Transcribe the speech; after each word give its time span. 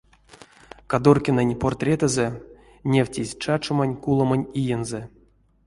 Кадоркинэнь 0.91 1.57
портретэзэ, 1.61 2.27
невтезь 2.91 3.37
чачомань-куломань 3.43 4.49
иензэ. 4.61 5.01